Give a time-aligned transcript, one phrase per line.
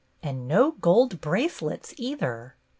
[0.23, 2.55] And no gold bracelets either!